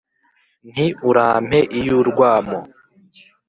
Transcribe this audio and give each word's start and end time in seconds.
nti 0.71 0.85
urampe 1.09 1.59
iyu 1.79 1.97
rwamo 2.09 2.59